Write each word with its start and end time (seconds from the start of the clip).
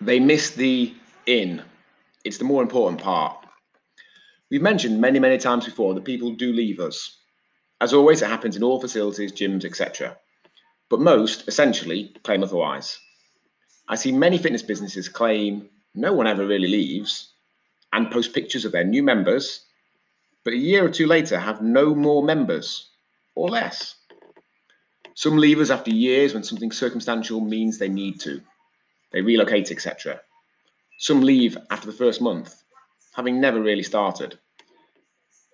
They 0.00 0.18
miss 0.18 0.50
the 0.50 0.94
in. 1.26 1.62
It's 2.24 2.38
the 2.38 2.44
more 2.44 2.62
important 2.62 3.02
part. 3.02 3.44
We've 4.50 4.62
mentioned 4.62 5.00
many, 5.00 5.18
many 5.18 5.36
times 5.36 5.66
before 5.66 5.94
that 5.94 6.04
people 6.04 6.32
do 6.34 6.52
leave 6.52 6.80
us. 6.80 7.18
As 7.80 7.92
always, 7.92 8.22
it 8.22 8.28
happens 8.28 8.56
in 8.56 8.62
all 8.62 8.80
facilities, 8.80 9.32
gyms, 9.32 9.64
etc. 9.64 10.16
But 10.88 11.00
most, 11.00 11.46
essentially, 11.48 12.14
claim 12.24 12.42
otherwise. 12.42 12.98
I 13.88 13.96
see 13.96 14.12
many 14.12 14.38
fitness 14.38 14.62
businesses 14.62 15.08
claim 15.08 15.68
no 15.94 16.12
one 16.12 16.26
ever 16.26 16.46
really 16.46 16.68
leaves 16.68 17.32
and 17.92 18.10
post 18.10 18.32
pictures 18.32 18.64
of 18.64 18.72
their 18.72 18.84
new 18.84 19.02
members, 19.02 19.64
but 20.44 20.54
a 20.54 20.56
year 20.56 20.84
or 20.84 20.90
two 20.90 21.06
later 21.06 21.38
have 21.38 21.60
no 21.60 21.94
more 21.94 22.22
members 22.22 22.88
or 23.34 23.48
less. 23.48 23.96
Some 25.14 25.36
leave 25.36 25.60
us 25.60 25.70
after 25.70 25.90
years 25.90 26.32
when 26.32 26.42
something 26.42 26.72
circumstantial 26.72 27.40
means 27.40 27.76
they 27.78 27.88
need 27.88 28.20
to. 28.20 28.40
They 29.12 29.20
relocate, 29.22 29.70
etc. 29.70 30.20
Some 30.98 31.22
leave 31.22 31.56
after 31.70 31.86
the 31.86 31.96
first 31.96 32.20
month, 32.20 32.54
having 33.14 33.40
never 33.40 33.60
really 33.60 33.82
started. 33.82 34.38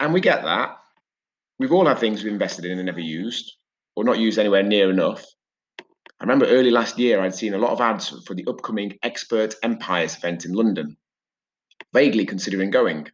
And 0.01 0.13
we 0.13 0.21
get 0.21 0.43
that. 0.43 0.77
We've 1.59 1.73
all 1.73 1.87
had 1.87 1.99
things 1.99 2.23
we've 2.23 2.33
invested 2.33 2.67
in 2.67 2.79
and 2.79 2.87
never 2.87 3.01
used, 3.01 3.57
or 3.95 4.05
not 4.05 4.19
used 4.19 4.39
anywhere 4.39 4.63
near 4.63 4.91
enough. 4.91 5.25
I 6.19 6.25
remember 6.25 6.47
early 6.47 6.71
last 6.71 6.99
year 6.99 7.21
I'd 7.21 7.35
seen 7.35 7.55
a 7.55 7.59
lot 7.59 7.73
of 7.73 7.81
ads 7.81 8.09
for 8.27 8.35
the 8.35 8.47
upcoming 8.47 8.99
Expert 9.03 9.55
Empires 9.63 10.17
event 10.17 10.45
in 10.45 10.53
London, 10.53 10.97
vaguely 11.93 12.27
considering 12.27 12.71
going. 12.71 13.09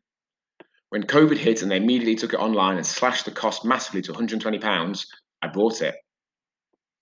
When 0.91 1.05
COVID 1.05 1.37
hit 1.37 1.63
and 1.63 1.71
they 1.71 1.77
immediately 1.77 2.17
took 2.17 2.35
it 2.35 2.41
online 2.41 2.77
and 2.77 2.87
slashed 2.87 3.25
the 3.25 3.31
cost 3.31 3.65
massively 3.65 4.03
to 4.03 4.13
£120, 4.13 5.07
I 5.43 5.49
bought 5.49 5.83
it. 5.83 5.95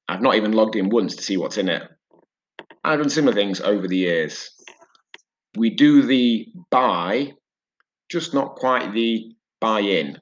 I've 0.08 0.22
not 0.22 0.36
even 0.36 0.52
logged 0.52 0.76
in 0.76 0.90
once 0.90 1.16
to 1.16 1.22
see 1.22 1.36
what's 1.36 1.58
in 1.58 1.68
it. 1.68 1.82
I've 2.82 2.98
done 2.98 3.10
similar 3.10 3.34
things 3.34 3.60
over 3.60 3.86
the 3.86 3.96
years. 3.96 4.50
We 5.56 5.70
do 5.70 6.02
the 6.02 6.46
buy, 6.70 7.32
just 8.10 8.32
not 8.34 8.56
quite 8.56 8.92
the 8.92 9.34
buy 9.60 9.80
in. 9.80 10.18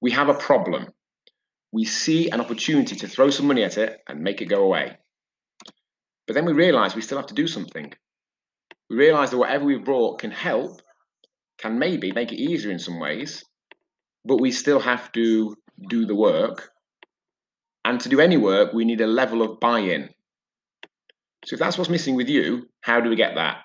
We 0.00 0.12
have 0.12 0.28
a 0.28 0.34
problem. 0.34 0.88
We 1.72 1.84
see 1.84 2.30
an 2.30 2.40
opportunity 2.40 2.96
to 2.96 3.08
throw 3.08 3.30
some 3.30 3.46
money 3.46 3.64
at 3.64 3.76
it 3.76 3.98
and 4.08 4.20
make 4.20 4.40
it 4.40 4.46
go 4.46 4.62
away. 4.62 4.96
But 6.26 6.34
then 6.34 6.46
we 6.46 6.52
realize 6.52 6.94
we 6.94 7.02
still 7.02 7.18
have 7.18 7.26
to 7.26 7.34
do 7.34 7.46
something. 7.46 7.92
We 8.88 8.96
realize 8.96 9.30
that 9.30 9.38
whatever 9.38 9.64
we've 9.64 9.84
brought 9.84 10.20
can 10.20 10.30
help, 10.30 10.80
can 11.58 11.78
maybe 11.78 12.12
make 12.12 12.32
it 12.32 12.40
easier 12.40 12.70
in 12.70 12.78
some 12.78 13.00
ways, 13.00 13.44
but 14.24 14.40
we 14.40 14.50
still 14.52 14.80
have 14.80 15.12
to 15.12 15.56
do 15.88 16.06
the 16.06 16.14
work 16.14 16.70
and 17.86 18.00
to 18.00 18.08
do 18.08 18.18
any 18.20 18.36
work, 18.36 18.72
we 18.72 18.84
need 18.84 19.00
a 19.00 19.06
level 19.06 19.42
of 19.42 19.60
buy 19.60 19.78
in. 19.78 20.10
So, 21.46 21.54
if 21.54 21.60
that's 21.60 21.78
what's 21.78 21.88
missing 21.88 22.16
with 22.16 22.28
you, 22.28 22.68
how 22.80 23.00
do 23.00 23.08
we 23.08 23.14
get 23.14 23.36
that? 23.36 23.58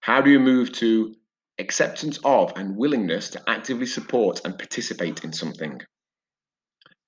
How 0.00 0.20
do 0.20 0.30
you 0.30 0.38
move 0.38 0.72
to 0.72 1.14
acceptance 1.58 2.18
of 2.22 2.52
and 2.54 2.76
willingness 2.76 3.30
to 3.30 3.42
actively 3.48 3.86
support 3.86 4.42
and 4.44 4.58
participate 4.58 5.24
in 5.24 5.32
something? 5.32 5.80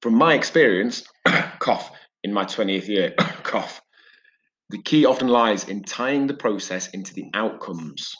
From 0.00 0.14
my 0.14 0.32
experience, 0.32 1.04
cough, 1.58 1.91
in 2.22 2.32
my 2.32 2.46
20th 2.46 2.88
year, 2.88 3.12
cough, 3.42 3.82
the 4.70 4.80
key 4.80 5.04
often 5.04 5.28
lies 5.28 5.68
in 5.68 5.82
tying 5.82 6.26
the 6.26 6.34
process 6.34 6.88
into 6.88 7.12
the 7.12 7.26
outcomes, 7.34 8.10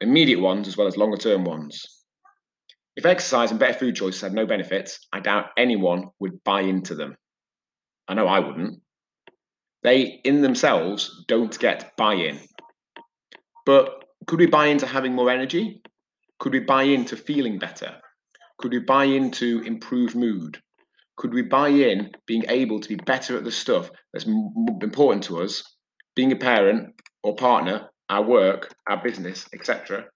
immediate 0.00 0.40
ones 0.40 0.66
as 0.66 0.76
well 0.76 0.88
as 0.88 0.96
longer 0.96 1.16
term 1.16 1.44
ones. 1.44 1.80
If 2.96 3.06
exercise 3.06 3.52
and 3.52 3.60
better 3.60 3.78
food 3.78 3.94
choices 3.94 4.22
had 4.22 4.32
no 4.32 4.46
benefits, 4.46 4.98
I 5.12 5.20
doubt 5.20 5.50
anyone 5.56 6.08
would 6.18 6.42
buy 6.42 6.62
into 6.62 6.96
them. 6.96 7.14
I 8.08 8.14
know 8.14 8.26
I 8.26 8.40
wouldn't. 8.40 8.80
They, 9.82 10.20
in 10.24 10.42
themselves, 10.42 11.24
don't 11.28 11.56
get 11.58 11.96
buy 11.96 12.14
in. 12.14 12.40
But 13.64 14.04
could 14.26 14.40
we 14.40 14.46
buy 14.46 14.66
into 14.66 14.86
having 14.86 15.14
more 15.14 15.30
energy? 15.30 15.82
Could 16.38 16.52
we 16.52 16.60
buy 16.60 16.82
into 16.82 17.16
feeling 17.16 17.58
better? 17.58 17.96
Could 18.58 18.72
we 18.72 18.80
buy 18.80 19.04
into 19.04 19.60
improved 19.62 20.16
mood? 20.16 20.60
Could 21.16 21.32
we 21.32 21.42
buy 21.42 21.68
in 21.68 22.10
being 22.26 22.44
able 22.48 22.80
to 22.80 22.88
be 22.88 22.96
better 22.96 23.36
at 23.36 23.44
the 23.44 23.50
stuff 23.50 23.90
that's 24.12 24.26
important 24.26 25.24
to 25.24 25.42
us, 25.42 25.62
being 26.14 26.32
a 26.32 26.36
parent 26.36 26.94
or 27.22 27.34
partner, 27.34 27.88
our 28.08 28.22
work, 28.22 28.74
our 28.88 29.02
business, 29.02 29.46
etc.? 29.52 30.06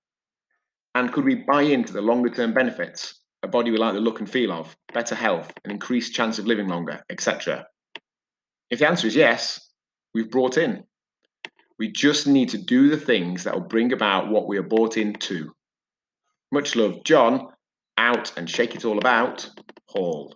And 0.94 1.12
could 1.12 1.24
we 1.24 1.44
buy 1.48 1.62
into 1.62 1.92
the 1.92 2.02
longer 2.02 2.30
term 2.30 2.52
benefits, 2.52 3.20
a 3.42 3.48
body 3.48 3.70
we 3.70 3.78
like 3.78 3.94
the 3.94 4.00
look 4.00 4.20
and 4.20 4.30
feel 4.30 4.52
of, 4.52 4.76
better 4.92 5.14
health, 5.14 5.52
an 5.64 5.70
increased 5.70 6.14
chance 6.14 6.38
of 6.38 6.46
living 6.46 6.68
longer, 6.68 7.00
etc.? 7.10 7.66
If 8.72 8.78
the 8.78 8.88
answer 8.88 9.06
is 9.06 9.14
yes, 9.14 9.60
we've 10.14 10.30
brought 10.30 10.56
in. 10.56 10.84
We 11.78 11.92
just 11.92 12.26
need 12.26 12.48
to 12.48 12.58
do 12.58 12.88
the 12.88 12.96
things 12.96 13.44
that 13.44 13.52
will 13.52 13.68
bring 13.68 13.92
about 13.92 14.30
what 14.30 14.48
we 14.48 14.56
are 14.56 14.62
brought 14.62 14.96
into. 14.96 15.52
Much 16.50 16.74
love, 16.74 17.04
John. 17.04 17.48
Out 17.98 18.32
and 18.38 18.48
shake 18.48 18.74
it 18.74 18.86
all 18.86 18.96
about, 18.96 19.46
Hall. 19.90 20.34